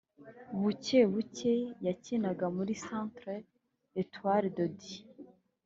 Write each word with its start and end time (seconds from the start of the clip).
Bukebuke 0.61 1.53
yakinaga 1.85 2.45
muri 2.55 2.73
Centre 2.83 3.33
Etoile 4.01 4.49
de 4.57 4.65
Dieu 4.79 5.03